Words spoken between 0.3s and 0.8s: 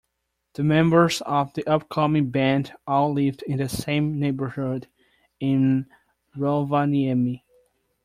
The